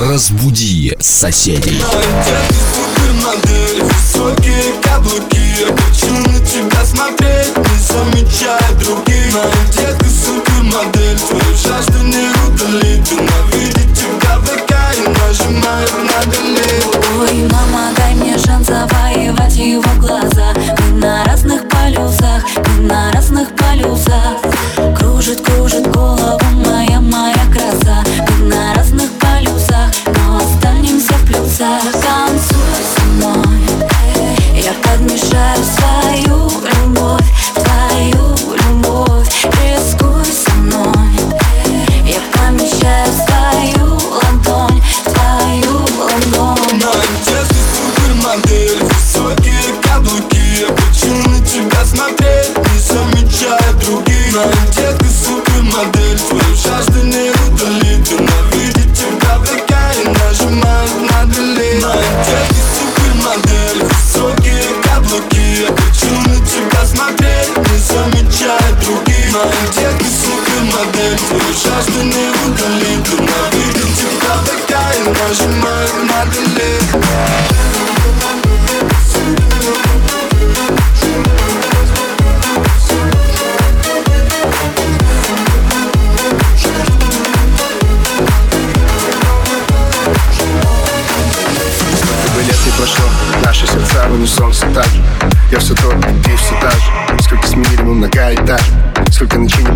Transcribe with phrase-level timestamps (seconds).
[0.00, 1.84] Разбуди соседей.
[3.82, 5.38] Высокие каблуки.
[5.60, 9.34] Я хочу на тебя смотреть, не замечая других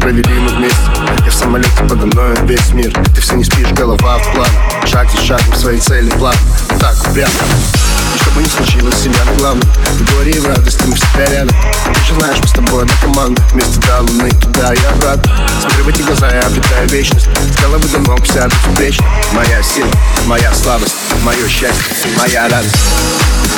[0.05, 0.77] провели мы вместе.
[1.25, 2.93] Я в самолете подо мной весь мир.
[3.15, 4.49] Ты все не спишь, голова в план.
[4.85, 6.35] Шаг за шагом в своей цели план.
[6.79, 7.31] Так, прямо
[8.15, 11.25] и что бы ни случилось, семья на главном В горе и в радости мы всегда
[11.33, 11.57] рядом.
[11.95, 13.43] Ты же знаешь, мы с тобой одна команда.
[13.53, 15.49] Вместе до луны, туда и обратно.
[15.61, 17.29] Смотрю в эти глаза, я обретаю вечность.
[17.53, 19.07] С головы до ног вся безупречна.
[19.33, 19.89] Моя сила,
[20.27, 22.77] моя слабость Мое счастье, моя радость.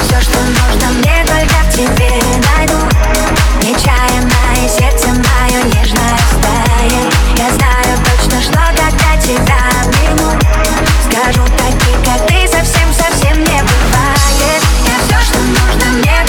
[0.07, 2.13] Все, что нужно мне, только в тебе
[2.55, 2.79] найду.
[3.61, 10.31] Нечаянное сердце мое нежное стает Я знаю точно, что когда тебя обниму
[11.11, 14.63] Скажу такие, как ты, совсем-совсем не бывает.
[14.87, 16.26] Я все, что нужно мне,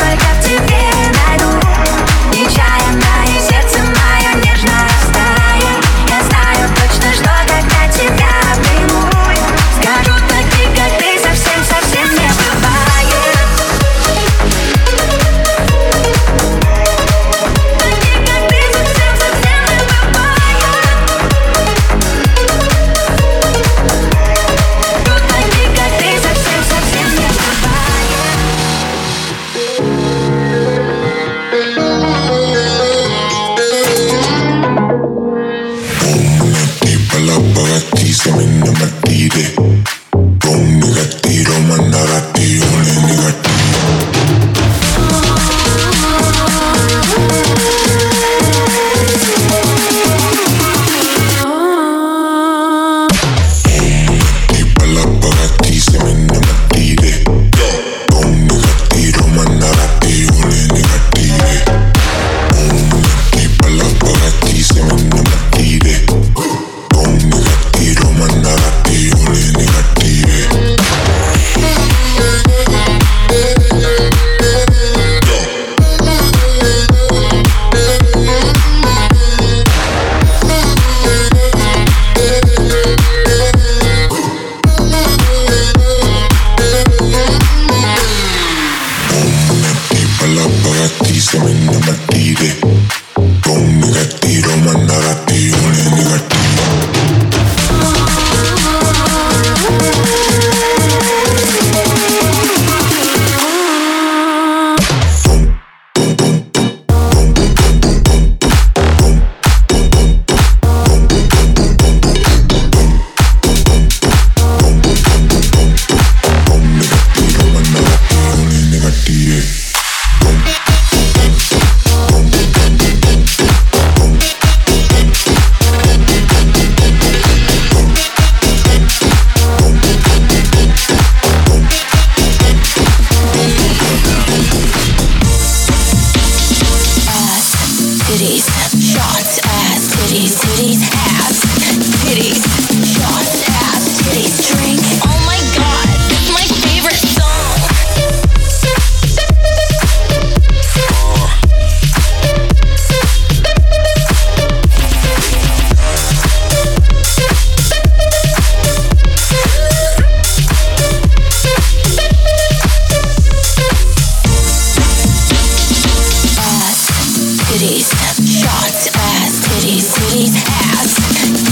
[170.18, 170.32] Pity.
[170.34, 170.96] ass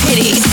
[0.02, 0.45] titties.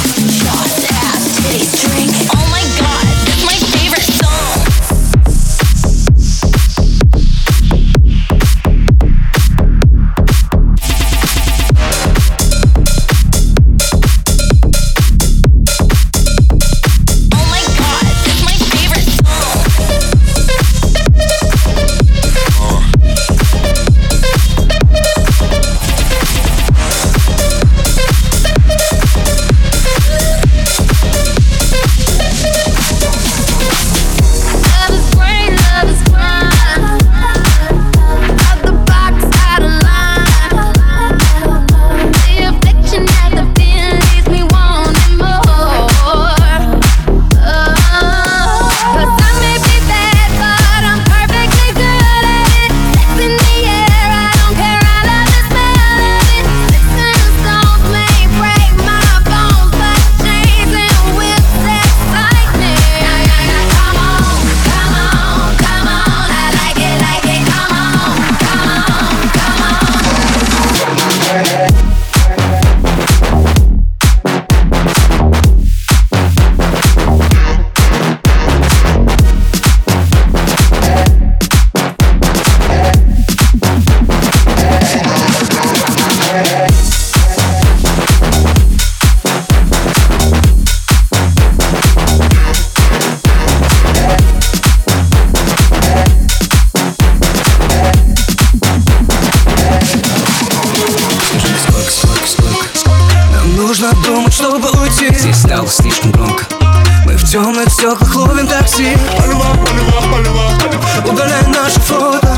[111.72, 112.36] наши фото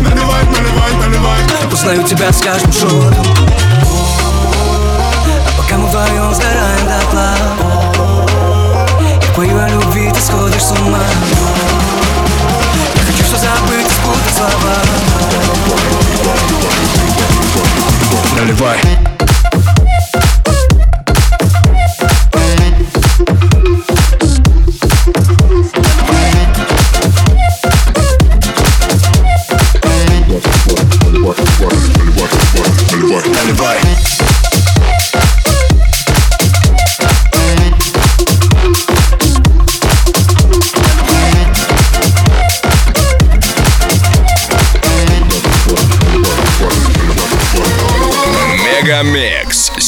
[0.00, 1.40] Наливай, наливай, наливай.
[1.72, 3.26] Узнаю тебя с каждым шотом
[5.46, 7.34] А пока мы вдвоем сгораем до тла
[9.00, 10.98] Я пою о любви, ты сходишь с ума.
[12.94, 14.76] Я хочу все забыть, спутать слова.
[18.38, 18.95] Наливай.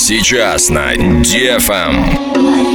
[0.09, 2.03] Сейчас на Дефам.
[2.35, 2.68] Эм.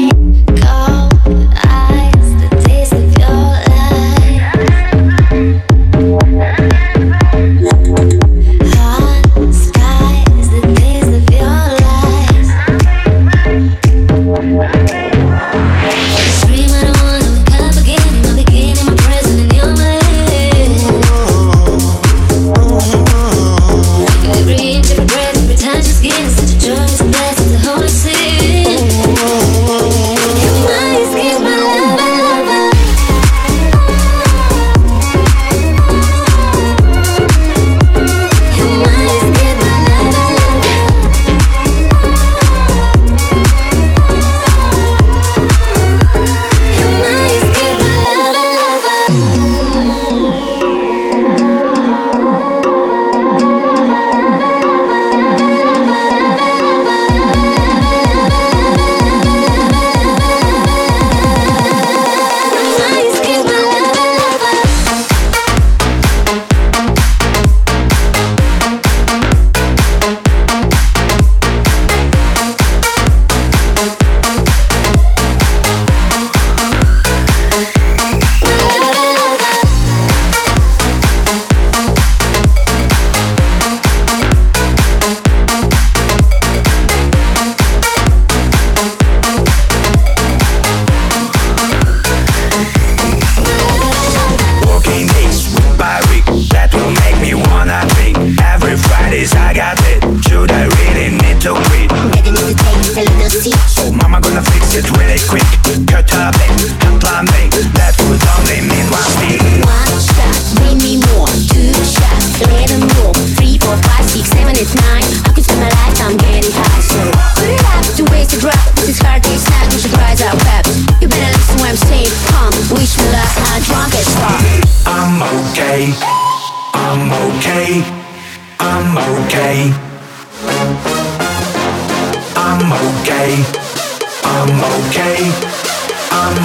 [105.28, 105.53] quit.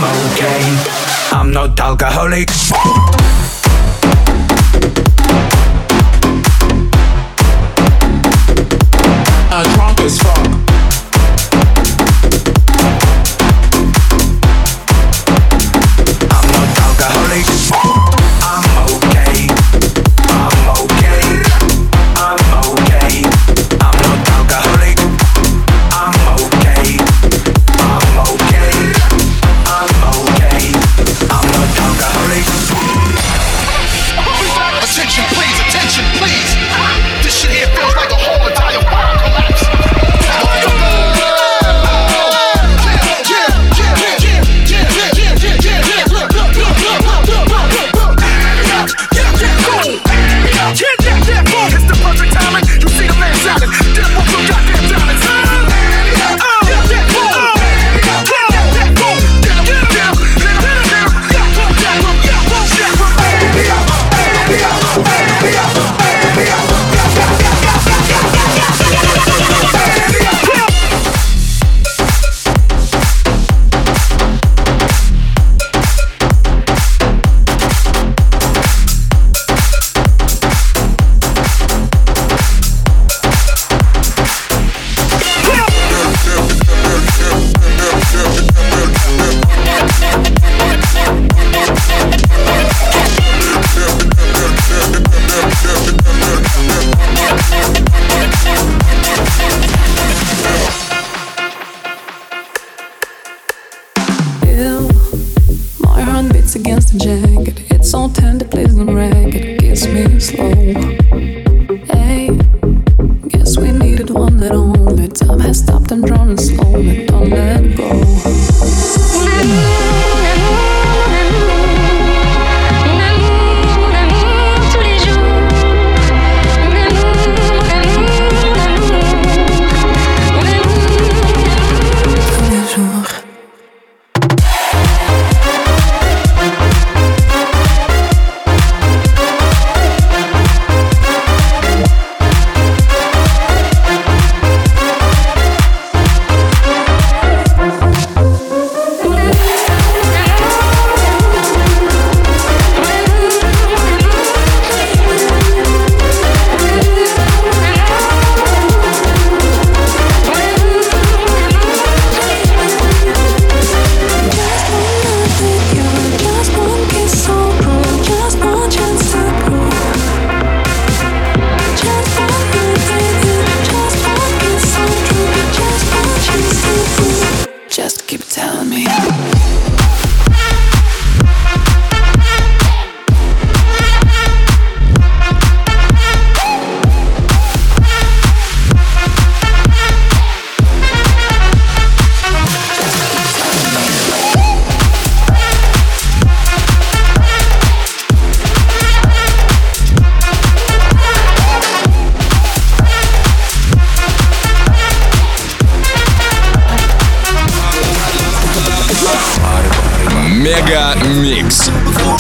[0.00, 0.62] I'm okay.
[1.33, 2.49] I'm not alcoholic.
[9.50, 10.48] I'm drunk as fuck.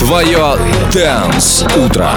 [0.08, 0.56] Твое
[0.90, 2.10] Дэнс Утро.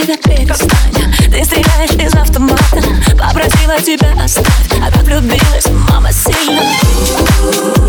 [0.00, 2.82] тебя перестань Ты стреляешь из автомата.
[3.18, 4.46] Попросила тебя оставь.
[4.82, 7.79] А так влюбилась мама сильно.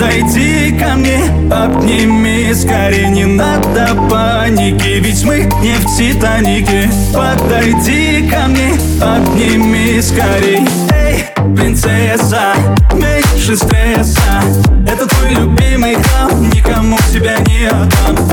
[0.00, 1.20] подойди ко мне
[1.52, 6.88] Обними скорее, не надо паники Ведь мы не в Титанике.
[7.12, 12.54] Подойди ко мне, обними скорей Эй, принцесса,
[12.94, 14.42] меньше стресса.
[14.86, 18.29] Это твой любимый храм, никому тебя не отдам.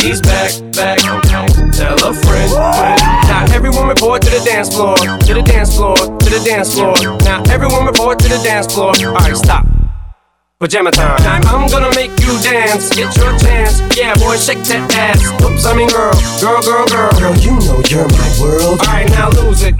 [0.00, 0.22] Again.
[0.22, 0.98] Back, back.
[1.72, 3.00] Tell a friend, friend.
[3.28, 6.94] Now everyone report to the dance floor, to the dance floor, to the dance floor.
[7.24, 8.92] Now everyone report to the dance floor.
[8.96, 9.66] All right, stop.
[10.58, 11.42] Pajama time.
[11.46, 12.94] I'm gonna make you dance.
[12.94, 13.80] Get your chance.
[13.96, 15.24] Yeah, boy, shake that ass.
[15.42, 17.10] Oops, I mean girl, girl, girl, girl.
[17.18, 18.80] Girl, you know you're my world.
[18.80, 19.78] All right, now lose it.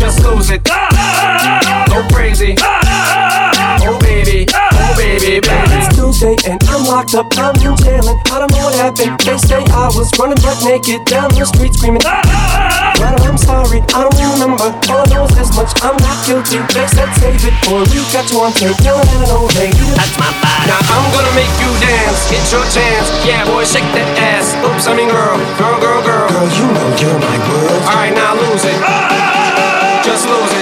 [0.00, 0.64] Just lose it.
[0.64, 2.56] Go crazy.
[3.84, 4.46] Oh baby,
[4.96, 5.48] baby, baby.
[5.76, 7.32] It's Tuesday and I'm locked up.
[7.38, 8.18] I'm in jailin'.
[8.30, 9.18] I don't know what happened.
[9.20, 12.02] They say I was running butt naked down the street screaming.
[12.02, 14.70] Well, I'm sorry, I don't remember.
[14.92, 15.72] All I know is this much.
[15.82, 16.62] I'm not guilty.
[16.70, 18.78] They said save it, or you got you on tape.
[18.84, 19.82] Yelling at an old lady.
[19.98, 20.70] That's my body.
[20.70, 22.30] Now I'm gonna make you dance.
[22.30, 23.10] Get your chance.
[23.26, 24.54] Yeah, boy, shake that ass.
[24.62, 26.26] Oops, I mean girl, girl, girl, girl.
[26.30, 27.82] Girl, you know you're my world.
[27.90, 28.78] All right, now lose it.
[30.06, 30.61] Just lose it.